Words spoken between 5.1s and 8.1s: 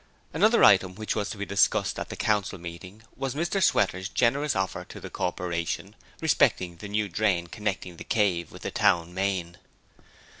Corporation respecting the new drain connecting 'The